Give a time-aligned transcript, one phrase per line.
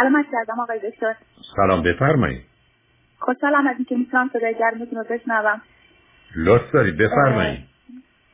[0.00, 1.14] سلامت کردم آقای دکتر.
[1.56, 2.40] سلام بفرمایید
[3.18, 5.62] خوشحالم از اینکه می‌تونم صدای گرمتون رو بشنوم.
[6.36, 7.58] لطف دارید بفرمایید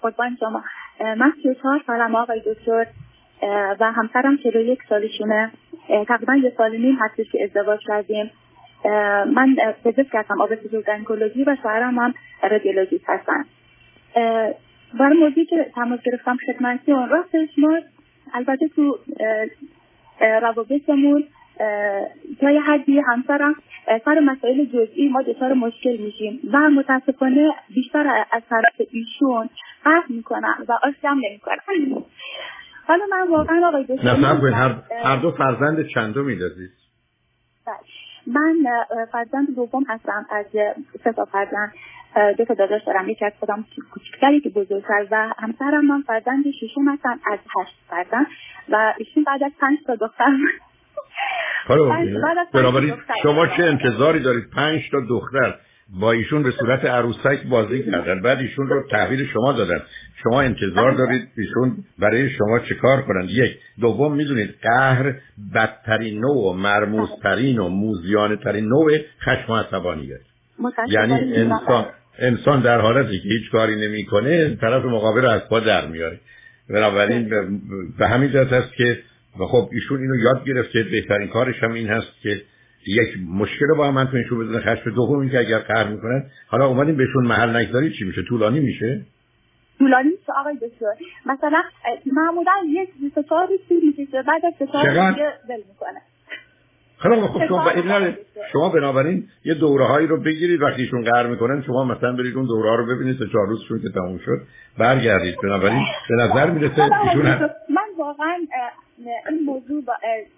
[0.02, 0.62] قربان شما.
[1.00, 2.87] من سی چهار سالم آقای دکتر
[3.80, 5.50] و همسرم چلو یک سالشونه.
[6.08, 8.30] تقریبا یه سال نیم هستش که ازدواج کردیم.
[9.35, 10.54] من پزشک هستم آب
[10.87, 12.14] گنکولوژی و شوهرم هم
[12.51, 13.44] رادیولوژیست هستن.
[14.98, 17.78] برای موضوعی که تماس گرفتم خدمتتون راستش ما
[18.34, 18.98] البته تو
[20.20, 21.24] روابطمون
[22.41, 23.55] تا یه حدی همسرم
[24.05, 29.48] سر مسائل جزئی ما دچار مشکل میشیم و متاسفانه بیشتر از طرف ایشون
[29.84, 31.56] فرق می‌کنن و آشتم نمی‌کنن
[32.87, 34.74] حالا من واقعا آقای نه هر,
[35.05, 36.70] هر دو فرزند چندو میدازید؟
[37.66, 37.77] بله.
[38.27, 40.47] من فرزند دوم هستم از
[41.05, 41.73] سه تا فرزند.
[42.38, 43.09] دو تا داداش دارم.
[43.09, 48.27] یکی از خودم کوچکتری که بزرگتر و همسرم من فرزند ششم هستم از هشت فرزند
[48.69, 50.36] و ایشون بعد از پنج تا دختر.
[52.55, 55.55] بنابراین شما چه انتظاری دارید؟ پنج تا دختر
[56.00, 59.83] با ایشون به صورت عروسک بازی کردن بعد ایشون رو تحویل شما دادن.
[60.23, 65.14] شما انتظار دارید ایشون برای شما چه کار کنن یک دوم می‌دونید قهر
[65.55, 70.20] بدترین نوع و مرموزترین و موزیانه ترین نوع خشم و عصبانیت
[70.89, 71.86] یعنی انسان
[72.19, 76.20] انسان در حالتی که هیچ کاری نمی‌کنه طرف مقابل رو از پا در میاره
[76.70, 77.28] بنابراین
[77.98, 78.98] به همین جهت است که
[79.41, 82.42] و خب ایشون اینو یاد گرفته بهترین کارش هم این هست که
[82.87, 86.67] یک مشکل با من تو ایشون بدون خشم دوم این که اگر قهر می‌کنن حالا
[86.67, 89.07] اومدیم بهشون محل نگذارید چی میشه؟ طولانی میشه؟
[89.79, 90.87] طولانی میشه آقای دکتر.
[91.27, 91.62] مثلا
[92.12, 93.61] معمولا یک 24 روز
[93.98, 95.17] میشه بعد از 4 روز
[95.48, 96.01] دل می‌کنه.
[96.98, 97.70] خب خب شما
[98.53, 100.62] شما بنابراین یه دوره هایی رو بگیرید.
[100.62, 103.81] وقتی ایشون قهر می‌کنن شما مثلا برید اون دوره ها رو ببینید تا چهار روزشون
[103.83, 104.41] که تموم شد
[104.79, 105.37] برگردید.
[105.42, 107.27] بنابراین به نظر می‌رسه ایشون
[107.70, 108.37] من واقعا
[108.98, 109.84] این موضوع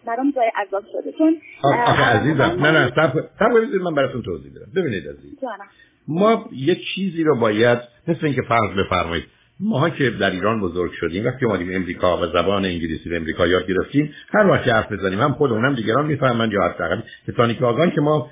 [0.07, 1.13] برام جای عذاب شده.
[1.19, 2.67] چون آخه عزیزم.
[2.67, 2.93] نه نه
[3.39, 4.83] صبر ببینید من براتون توضیح بدم.
[4.83, 5.39] ببینید عزیز.
[6.09, 9.25] ما یه چیزی رو باید مثل اینکه فرض بفرمایید
[9.61, 13.67] ما که در ایران بزرگ شدیم وقتی اومدیم امریکا و زبان انگلیسی به امریکا یاد
[13.67, 17.91] گرفتیم هر وقت حرف بزنیم هم خودمون هم دیگران می‌فهمن یا حداقل کسانی که آگان
[17.91, 18.31] که ما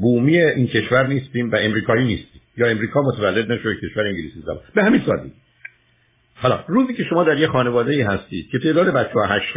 [0.00, 2.40] بومی این کشور نیستیم و امریکایی نیستیم.
[2.56, 4.60] یا امریکا متولد نشده کشور انگلیسی زبان.
[4.74, 5.32] به همین سادگی.
[6.36, 9.56] حالا روزی که شما در یه خانواده ای هستید که تعداد بچه ها هشت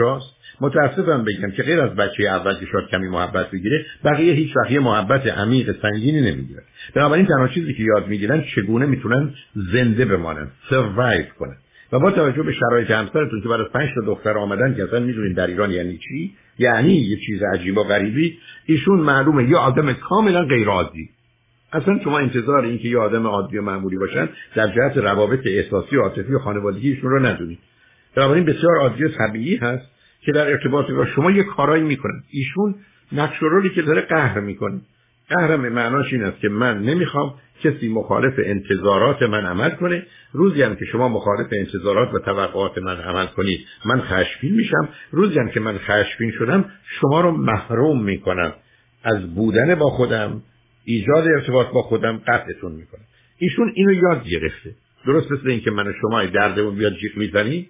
[0.61, 4.71] متاسفم بگم که غیر از بچه اول که شاید کمی محبت بگیره بقیه هیچ وقت
[4.71, 6.61] محبت عمیق سنگینی نمی‌گیرن.
[6.95, 11.55] بنابراین تنها چیزی که یاد می‌گیرن چگونه می‌تونن زنده بمانن سروایو کنن.
[11.91, 15.37] و با توجه به شرایط همسرتون که برای پنج تا دختر آمدن که اصلا می‌دونید
[15.37, 20.45] در ایران یعنی چی یعنی یه چیز عجیب و غریبی ایشون معلومه یه آدم کاملا
[20.45, 21.09] غیر عادی
[21.73, 25.95] اصلا شما انتظار این که یه آدم عادی و معمولی باشن در جهت روابط احساسی
[25.95, 27.59] و عاطفی و خانوادگی ایشون رو ندونید.
[28.15, 29.91] بنابراین بسیار عادی و طبیعی هست
[30.21, 32.23] که در ارتباط با شما یه کارایی می‌کنن.
[32.31, 32.75] ایشون
[33.11, 33.39] نقش
[33.75, 34.81] که داره قهر می‌کنه.
[35.29, 40.03] قهرم معناش این است که من نمی‌خوام کسی مخالف انتظارات من عمل کنه.
[40.33, 44.89] روزی هم که شما مخالف انتظارات و توقعات من عمل کنید من خشمگین میشم.
[45.11, 48.53] روزی هم که من خشمگین شدم شما رو محروم می‌کنم.
[49.03, 50.41] از بودن با خودم
[50.83, 53.01] ایجاد ارتباط با خودم قطعتون می‌کنم
[53.37, 54.75] ایشون اینو یاد گرفته.
[55.05, 57.69] درست مثل اینکه من و شما دردمون بیاد جیغ می‌زنی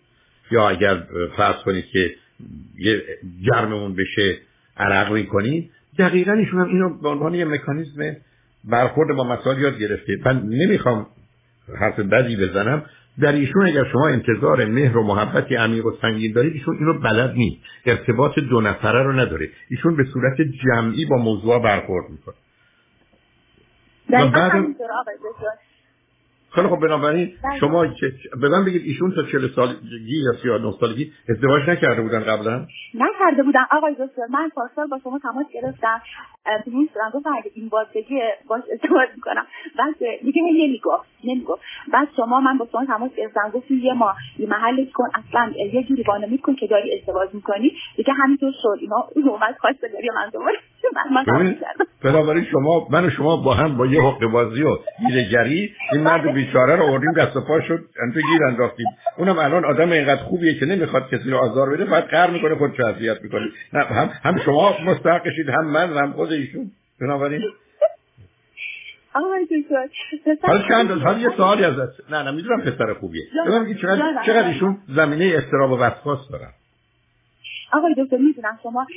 [0.52, 1.04] یا اگر
[1.38, 2.16] فرض کنید که
[2.78, 3.04] یه
[3.42, 4.38] جرممون بشه
[4.78, 8.16] عرق می‌کنید دقیقا ایشون هم اینو به عنوان یه مکانیزم
[8.64, 10.18] برخورد با مسائل یاد گرفته.
[10.26, 11.08] من نمی‌خوام
[11.80, 12.86] حرف بدی بزنم.
[13.22, 17.34] در ایشون اگر شما انتظار مهر و محبتی عمیق و سنگین دارید ایشون اینو بلد
[17.36, 17.58] نیست.
[17.86, 19.50] ارتباط دو نفره رو نداره.
[19.70, 22.36] ایشون به صورت جمعی با موضوع برخورد می‌کنه.
[26.52, 27.60] خیلی خب بنابراین بله.
[27.60, 27.86] شما
[28.42, 33.44] به من بگید ایشون تا 40 سالگی یا 39 سالگی ازدواج نکرده بودن قبلا؟ نکرده
[33.44, 33.66] بودن.
[33.72, 36.02] آقای دکتر من پارسال با شما تماس گرفتم.
[36.68, 39.46] نمی‌دونم گفتم اگه این باز بگی باش ازدواج می‌کنم.
[39.78, 41.62] بعد دیگه نمی‌گفت نمی‌گفت.
[41.94, 43.50] بعد شما من با شما تماس گرفتم.
[43.54, 45.10] گفتی یه ما یه محل کن.
[45.14, 47.72] اصلا یه جوری بانه میکن که داری ازدواج می‌کنی.
[47.98, 48.78] دیگه همینطور شد.
[48.80, 50.58] اینا اومد خواست داری من دوباره.
[51.28, 51.56] من
[52.04, 54.78] بنابراین شما من و شما با هم با یه حقه بازی و
[55.08, 58.86] گیرگری این مرد بیچاره رو آوردیم دست و پا شد انتو گیر انداختیم.
[59.18, 62.82] اونم الان آدم اینقدر خوبیه که نمی‌خواد کسی رو آزار بده فقط قهر می‌کنه خود
[62.82, 63.46] اذیت می‌کنه.
[63.74, 66.72] نه هم هم شما مستحقشید هم من هم خود ایشون.
[67.02, 67.42] بنابراین
[70.42, 72.12] حالا چند حالا یه سوالی ازت.
[72.12, 73.24] نه نه می‌دونم پسر خوبیه.
[73.48, 76.52] ببینم چقدر چقدر ایشون زمینه استراب و وسواس دارن.
[77.72, 78.88] آقای دکتر می‌دونم شما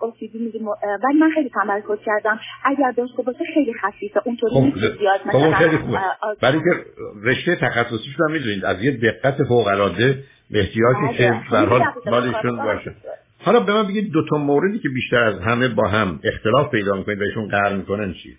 [0.00, 0.68] اوسیدی میگیم
[1.04, 2.40] ولی من خیلی تمرکز کردم.
[2.64, 5.20] اگر داشته باشه خیلی خفیفه اونطوری خب، زیاد
[5.80, 6.00] خوبه.
[6.40, 6.70] برای که
[7.22, 11.84] رشته تخصصیش رو می‌دونید از یه دقت فوق العاده به احتیاجی بله، که در حال
[12.06, 12.94] مالشون باشه.
[13.44, 16.96] حالا به من بگید دو تا موردی که بیشتر از همه با هم اختلاف پیدا
[16.96, 18.32] می‌کنید و ایشون قهر می‌کنن چیه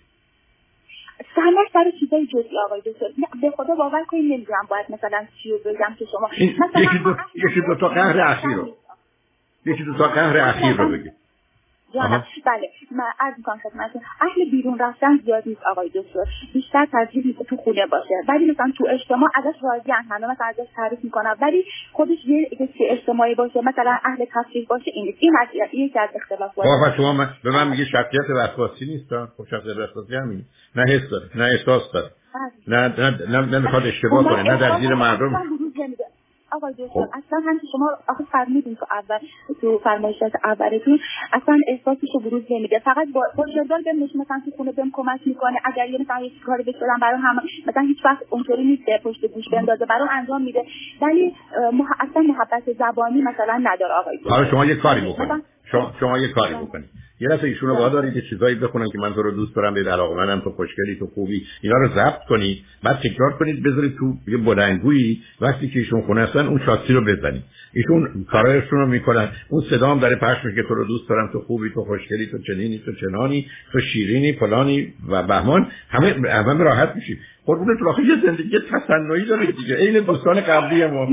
[1.36, 3.06] همش سر چیزای جزئی آقای دکتر.
[3.42, 6.28] به خدا باور کنید نمی‌دونم باید مثلا چی رو بگم که شما.
[6.28, 8.76] مثلا یکی دو, یکی دو تا قهر اخیر رو.
[9.66, 11.12] یکی دو تا قهر اخیر رو بگید
[11.94, 12.68] جانم بله.
[12.90, 16.24] من از می‌کنم خدمتتون اهل بیرون رفتن زیاد نیست آقای دکتر.
[16.54, 18.14] بیشتر ترجیح تو خونه باشه.
[18.28, 21.36] ولی مثلا تو اجتماع ازش راضی همه مثلا ازش تعریف می‌کنن.
[21.42, 22.48] ولی خودش یه
[22.90, 25.18] اجتماعی باشه مثلا اهل تفریح باشه این نیست.
[25.20, 29.44] این مسئله یکی از اختلافات بابا شما من به من میگه شخصیت وسواسی نیست خب
[29.50, 30.42] شخصیت وسواسی همین
[30.76, 32.10] نه حس داره نه احساس داره.
[32.66, 32.78] بله.
[32.78, 35.57] نه نه نه, نه می‌خواد اشتباه کنه نه در زیر مردم.
[36.52, 39.18] آقای دکتر اصلا هم شما آخه فرمودین تو اول
[39.60, 40.98] تو فرمایشات اولتون
[41.32, 42.78] اصلا احساسش رو بروز نمیده.
[42.78, 45.58] فقط با جدال بهم مثلا تو خونه بهم کمک می‌کنه.
[45.64, 49.26] اگر یه مثلا یه کاری بهش بدم برای هم مثلا هیچ وقت اونطوری نیست پشت
[49.26, 50.64] گوش بندازه برام انجام میده.
[51.02, 51.34] ولی
[51.72, 51.88] مح...
[52.00, 54.30] اصلا محبت زبانی مثلا نداره آقای دکتر.
[54.30, 56.88] حالا شما یه کاری بکنید شما, شما یه کاری بکنید.
[57.20, 59.80] یه دفعه ایشونو با دارید یه چیزایی بخونن که من تو رو دوست دارم به
[59.80, 64.14] علاقه منم تو خوشگلی تو خوبی اینا رو ضبط کنید بعد تکرار کنید بذارید تو
[64.26, 67.42] یه بلندگویی وقتی که ایشون خونه هستن اون شاسی رو بزنید.
[67.72, 69.28] ایشون کارایشون رو می‌کنن.
[69.48, 72.26] اون صدا هم داره پخش میشه که تو رو دوست دارم تو خوبی تو خوشگلی
[72.26, 78.02] تو چنینی تو چنانی تو شیرینی فلانی و بهمان همه همه راحت میشید قربونت تو
[78.02, 79.76] یه زندگی تصنعی دارید دیگه.
[79.76, 81.08] عین دوستان قبلی ما.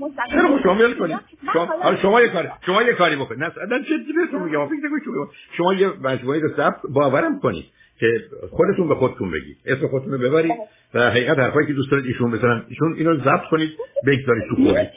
[0.00, 1.18] مستقیم شما ول کنید
[1.52, 5.02] شما شما یه کاری شما یه کاری بکنید نه اصلا جدی بهتون میگم؟ فکر نکنید
[5.04, 7.64] شما شما یه مجموعه رو ثبت باورم کنید
[8.00, 8.06] که
[8.50, 9.56] خودتون به خودتون بگید.
[9.66, 10.52] اسم خودتون رو ببرید
[10.94, 12.64] و حقیقت حرفایی که دوست دارید ایشون بزنن.
[12.68, 13.70] ایشون اینو ضبط کنید
[14.06, 14.90] بگذارید تو خونه.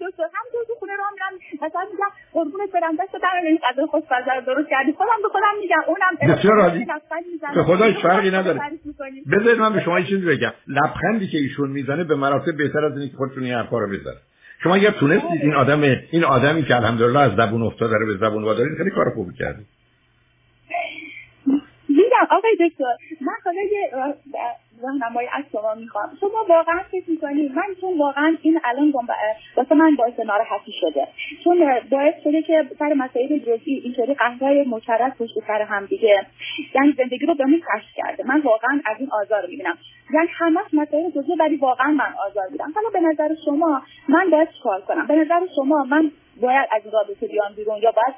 [0.00, 4.46] دکتر هم تو خونه راه میرم مثلا میگم قربونت برم دست در این غذا خوشمزه
[4.46, 4.92] درست کردی.
[4.92, 5.82] خودم به خودم میگم.
[5.86, 6.86] اونم بسیار عالی
[7.54, 8.60] به خدا هیچ فرقی نداره.
[9.32, 10.52] بذارید من به شما یه چیزی بگم.
[10.68, 14.20] لبخندی که ایشون می‌زنه به مراتب بهتر از اینه که خودتون این حرفا رو بزنه
[14.64, 18.44] شما اگر تونستید این آدم این آدمی که الحمدلله از زبون افتاده رو به زبون
[18.44, 19.66] وادارید خیلی کار خوبی کردید
[21.86, 22.84] دیدم آقای دکتر
[23.20, 23.90] من حالا یه
[24.82, 26.08] راهنمایی از شما می‌خوام.
[26.20, 28.92] شما واقعا فکر می‌کنید من چون واقعا این الان
[29.56, 31.08] واسه من باعث ناراحتی شده.
[31.44, 36.26] چون باعث شده که سر مسائل جزئی اینطوری قهرهای مشرف پشت سر هم دیگه
[36.74, 38.24] یعنی زندگی رو بهمون کش کرده.
[38.26, 39.78] من واقعا از این آزار رو می‌بینم.
[40.14, 42.72] یعنی همش مسائل جزئی ولی واقعا من آزار میدم.
[42.74, 46.10] حالا به نظر شما من باید کار کنم؟ به نظر شما من
[46.40, 48.14] باید از رابطه بیان بیرون یا باید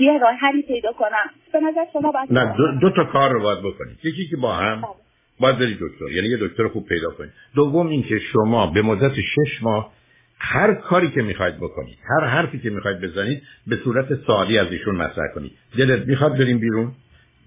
[0.00, 3.42] یه راه حلی پیدا کنم؟ به نظر شما باید نه دو, دو تا کار رو
[3.42, 5.07] باید بکنید یکی که با هم بله.
[5.40, 6.10] باید برید دکتر.
[6.10, 7.30] یعنی یه دکتر خوب پیدا کنید.
[7.54, 9.92] دوم اینکه شما به مدت شش ماه
[10.38, 14.96] هر کاری که می‌خواید بکنید هر حرفی که می‌خواید بزنید به صورت سوالی از ایشون
[14.96, 15.52] مطرح کنید.
[15.78, 16.92] دلت می‌خواد بریم بیرون؟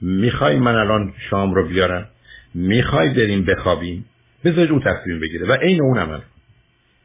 [0.02, 2.10] می‌خوای من الان شام رو بیارم؟
[2.54, 4.06] می‌خوای بریم بخوابیم؟
[4.46, 5.48] بذارید او تصمیم بگیره.
[5.48, 6.20] و عین اون عمل.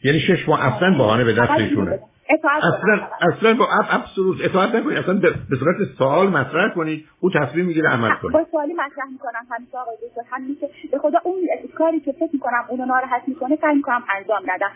[0.02, 1.98] یعنی شش ماه اصلا بهانه به دست ایشونه.
[2.28, 4.99] اصلا اصلا با ابسولوت اطاعت نکنید.
[4.99, 5.14] اصلا
[5.50, 7.05] به صورت سوال مطرح کنید.
[7.20, 8.32] او تصمیم می‌گیره عمل کنه.
[8.32, 9.46] با سوالی مطرح می‌کنم.
[9.50, 11.37] همیشه آقای دکتر همیشه به خدا اون
[11.75, 14.70] کاری که فکر می‌کنم اونو ناراحت می‌کنه سعی می‌کنم انجام ندم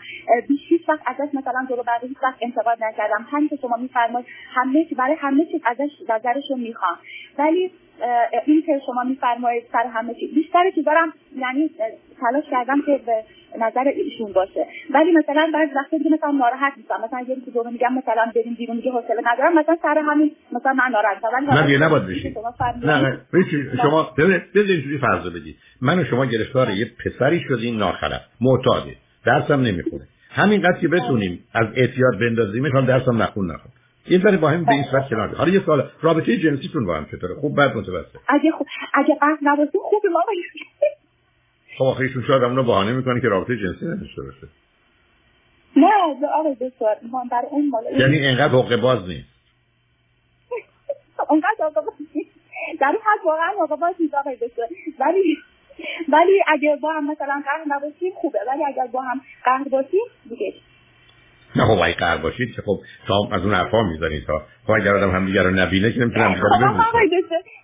[0.47, 3.25] بیش هیچ وقت ازش مثلا جلو بقیه هیچ وقت انتقاد نکردم.
[3.31, 6.97] همین که شما میفرمایید همه برای همه چیز ازش نظرشو می‌خوام.
[7.37, 7.71] ولی
[8.45, 11.69] این که شما میفرمایید سر همه چیز بیشتر چیزارم یعنی
[12.21, 13.23] تلاش کردم که به
[13.59, 14.65] نظر ایشون باشه.
[14.89, 18.55] ولی مثلا بعضی وقتا دیگه مثلا ناراحت میشم مثلا یه روز دوم میگم مثلا بریم
[18.57, 19.57] بیرون دیگه حوصله ندارم.
[19.57, 21.17] مثلا سر همین مثلا من ناراحت
[21.51, 22.35] نه دیگه نباید بشی
[22.83, 23.19] نه نه.
[23.81, 29.61] شما ببینید اینجوری فرض بدید من و شما گرفتار یه پسری شدیم ناخرف معتاده درسم
[29.61, 30.07] نمی‌خونه.
[30.29, 33.71] همینقدر که بتونیم از اعتیاد بندازیم می‌خوام درسم نخون نخون.
[34.05, 37.05] این برای با هم به این صورت کنار حالا یه سوال رابطه جنسیتون با هم
[37.05, 40.21] چطوره؟ خوب بعد متوسط؟ اگه خوب اگه قصد نباشه خوبه ما
[41.77, 44.47] خب آخه ایشون شاید همونو بهانه می‌کنه که رابطه جنسی نداشته باشه.
[45.75, 45.89] نه
[46.39, 49.27] آقای دکتر من برای اون مال یعنی اینقدر حقه باز نیست؟
[51.29, 52.29] اونقدر حقه باز نیست.
[52.79, 54.63] در این حد واقعا حقه باز نیست آقای دکتر
[54.99, 55.37] ولی
[56.09, 58.39] ولی اگه با هم مثلا قهر نباشیم خوبه.
[58.47, 60.53] ولی اگر با هم قهر باشیم دیگه
[61.55, 64.41] نه خب اگه قهر باشید که خب شما از اون حرفا می‌زنید تا.
[64.67, 66.41] خب اگر آدم هم دیگر رو نبینه که نمی‌تونم خب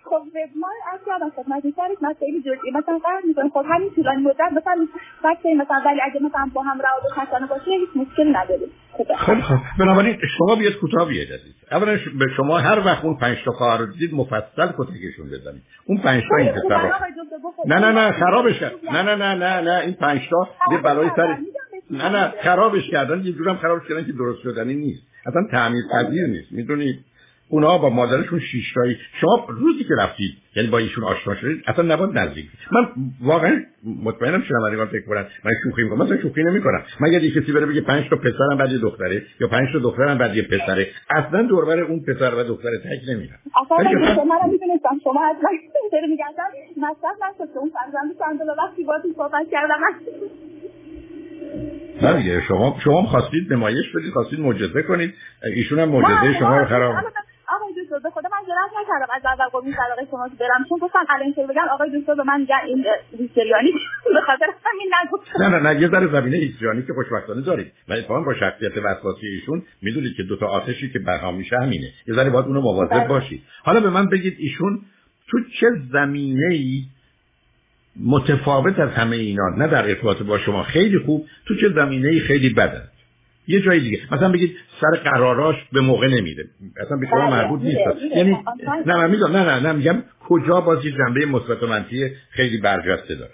[0.04, 4.52] خب من از یادم خدمت سرش مسائل جزئی مثلا قرار می‌کنم خب همین طولانی مدت
[4.52, 4.86] مثلا
[5.24, 8.66] وقت مثلا ولی اگه مثلا با هم روابط حسانه باشه هیچ مشکل نداره.
[8.92, 13.36] خب خب بنابراین شما بیاد کوتاه بیاد عزیز اولا به شما هر وقت اون پنج
[13.44, 15.62] تا خواهر رو دیدید مفصل کتکشون بزنید.
[15.86, 16.92] اون پنج تا این پسر
[17.66, 21.36] نه نه نه خرابش نه نه نه نه نه این پنج تا یه بلای سر
[21.90, 25.02] نه نه خرابش کردن یه جورم خرابش کردن که درست شدنی نیست.
[25.26, 26.52] اصلا تعمیر پذیر نیست.
[26.52, 27.04] می‌دونید
[27.50, 28.96] اونا با مادرشون شیشتایی.
[29.20, 32.88] شما روزی که رفتید یعنی با ایشون آشنا شدید اصلا نباید نزدیک من
[33.22, 33.64] واقعا
[34.04, 36.02] مطمئنم شنوندگان فکر کنن من شوخی می‌کنم.
[36.02, 36.82] مثلا شوخی نمی‌کنم.
[37.00, 40.18] مگر یه کسی بره بگه پنج تا پسرم بعد یه دختره یا پنج تا دخترم
[40.18, 40.86] بعد یه پسره.
[41.10, 43.76] اصلا دوربر اون پسر و دختر تک نمیرن اصلا
[44.24, 45.50] من می‌دونستم شما اصلا
[45.92, 46.24] داره میگن
[46.76, 47.58] مصرف نشد.
[47.58, 49.80] اون فرزند وقتی با صحبت کردم
[52.02, 55.14] نه دیگه شما شما خواستید نمایش بدید خواستید معجزه کنید
[55.56, 56.94] ایشون هم معجزه شما رو خراب
[57.48, 61.06] آقای دکتر به خدا من جرأت نکردم از اول قربون صدقه شما برم چون گفتم
[61.08, 62.84] الان که بگن آقای دکتر به من میگن این
[63.18, 63.72] هیستریانی
[64.14, 67.92] به خاطر همین نگفتم نه نه نه یه ذره زمینه هیستریانی که خوشبختانه دارید و
[67.92, 71.86] اتفاقا با شخصیت وسواسی ایشون می‌دونید که دو تا آتشی که برها میشه همینه.
[72.06, 73.08] یه ذره باید اونو مواظب بله.
[73.08, 73.42] باشید.
[73.62, 74.80] حالا به من بگید ایشون
[75.30, 76.82] تو چه زمینه ای
[78.04, 79.48] متفاوت از همه اینا.
[79.48, 80.62] نه در ارتباط با شما.
[80.62, 81.26] خیلی خوب.
[81.46, 82.82] تو چه زمینه خیلی بده.
[83.48, 83.98] یه جای دیگه.
[84.12, 86.44] مثلا بگید سر قراراش به موقع نمیده
[86.76, 87.78] اصلا به شما بله، مربوط نیست.
[88.16, 88.38] یعنی
[88.86, 93.14] نه من میگم نه نه نه میگم کجا بازی جنبه مثبت و منفی خیلی برجسته
[93.14, 93.32] داره.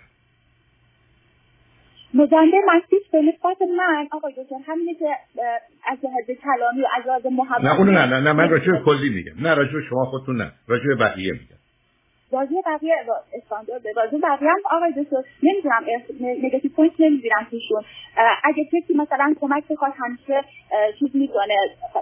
[2.15, 5.07] جنبه منفی به نسبت من آقای دکتر همینه که
[5.87, 9.11] از لحاظ کلامی و از لحاظ محبت نه اون نه نه نه من راجع کلی
[9.11, 9.33] میگم.
[9.39, 10.53] نه راجع شما خودتون نه.
[10.67, 11.57] راجع بقیه میگم.
[12.35, 12.95] بازی بقیه
[13.35, 15.83] استاندارد بازی بقیه هم آقای دکتر نمی‌دونم
[16.43, 17.83] negative point نمی‌گیرم توشون.
[18.45, 20.41] اگه کسی مثلا کمک بخواد همیشه
[20.99, 21.55] چیز می‌کنه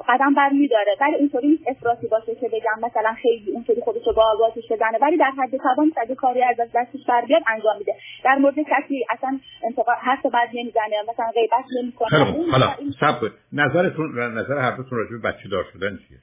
[0.09, 4.13] قدم بر میداره ولی اینطوری نیست افراطی باشه که بگم مثلا خیلی اونطوری خودش رو
[4.13, 7.95] با آزادش بزنه ولی در حد توان اگه کاری از دستش بر بیاد انجام میده.
[8.25, 12.51] در مورد کسی اصلا انتقاد حرف بد نمی‌زنه مثلا غیبت نمی‌کنه.
[12.53, 12.67] حالا
[13.01, 13.31] صبر.
[13.53, 16.19] نظرتون نظر هر دوتون راجع به بچه دار شدن چیه؟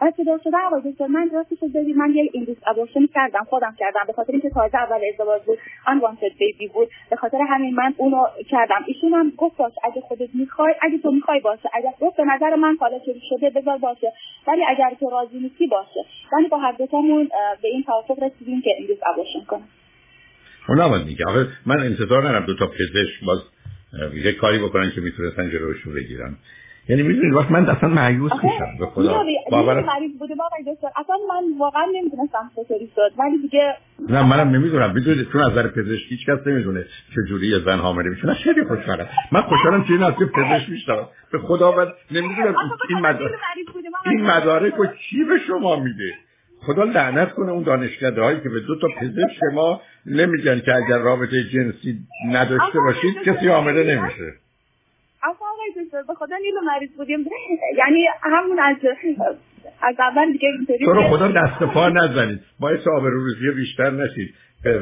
[0.00, 1.06] دار شده آقای دکتر.
[1.06, 4.00] من راستش رو من یه ایندوس ابورشن کردم خودم کردم.
[4.06, 5.58] به خاطر اینکه تازه اول ازدواج بود
[6.02, 6.88] وانتد بیبی بود.
[7.10, 8.84] به خاطر همین من اونو کردم.
[8.86, 11.68] ایشون هم گفت اگه خودت می‌خوای اگه تو می‌خوای باشه.
[11.74, 14.12] اگه گفت به نظر من حالا که شده بذار باشه.
[14.48, 16.04] ولی اگر تو راضی نیستی باشه.
[16.32, 17.28] من با هر دوتامون
[17.62, 19.68] به این توافق رسیدیم که ایندوس ابورشن کنم.
[20.68, 21.24] اون نباید میگه
[21.66, 23.38] من انتظار ندارم دو تا پزشک باز
[24.24, 26.36] یه کاری بکنن که می‌تونستن جلوشون بگیرن.
[26.88, 29.24] یعنی می‌دونید وقت من اصلا معیوس میشم به خدا.
[29.50, 33.10] باور مریض بودیم آقای دکتر اصلا من واقعا نمی‌دونستم چطوری شد.
[33.18, 33.74] ولی دیگه
[34.08, 34.94] نه منم نمی‌دونم.
[34.94, 38.26] می‌دونید چون از نظر پزشکی هیچ کس نمی‌دونه چه جوری یه زن حامله میشه.
[38.26, 39.08] نه خیلی خوشحالم.
[39.32, 42.54] من خوشحالم که این از پزشک میشم به خدا و نمی‌دونم
[42.88, 43.32] این مدارک
[44.06, 46.14] این مدارک رو چی به شما میده؟
[46.66, 50.98] خدا لعنت کنه اون دانشکده هایی که به دو تا پزشک ما نمیگن که اگر
[50.98, 51.98] رابطه جنسی
[52.32, 54.32] نداشته باشید کسی حامله نمیشه.
[56.02, 57.18] به خدا نیلو مریض بودیم.
[57.78, 58.76] یعنی همون از
[59.82, 62.40] از اول دیگه اینطوری تو رو خدا دست پا نزنید.
[62.60, 64.34] باعث آبروریزی بیشتر نشید.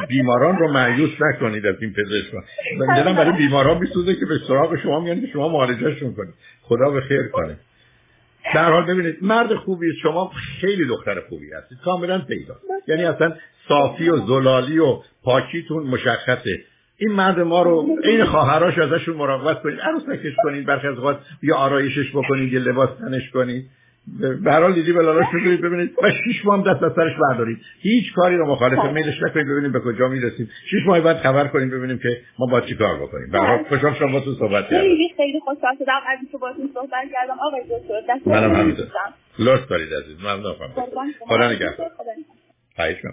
[0.08, 2.42] بیماران رو معیوس نکنید از این پزشکان
[2.96, 6.34] دلم برای بیماران میسوزه که به سراغ شما میان که شما معالجهشون کنید.
[6.62, 7.56] خدا به خیر کنه.
[8.54, 10.30] در حال ببینید مرد خوبی شما
[10.60, 11.78] خیلی دختر خوبی هستید.
[11.84, 12.54] کاملا پیدا.
[12.88, 13.32] یعنی اصلا
[13.68, 16.64] صافی و زلالی و پاکیتون مشخصه.
[17.04, 21.56] این مرد ما رو این خواهراش ازشون مراقبت کنید عروسکش کنید برخی از اوقات یا
[21.56, 23.64] آرایشش بکنید یا لباس تنش کنید.
[24.44, 27.58] به هر حال دیدی بلالاش بگیرید ببینید و شیش ماه هم دست از سرش بردارید.
[27.80, 28.92] هیچ کاری رو مخالف خب.
[28.92, 30.50] میلش نکنید ببینیم به کجا می‌رسیم.
[30.70, 32.08] شیش ماه بعد خبر کنیم ببینیم که
[32.38, 33.30] ما با چی کار بکنیم.
[33.30, 34.80] به هر خوشحال شما تو صحبت کردم.
[34.80, 36.00] خیلی خیلی خوشحال شدم.
[36.06, 37.34] از اینکه باهاتون صحبت کردم.
[37.40, 38.86] آقای دکتر منم همینطور.
[39.38, 40.16] لطف دارید عزیز.
[40.20, 40.54] ممنون
[41.28, 41.90] خدا نگهدار.
[42.76, 43.04] خواهش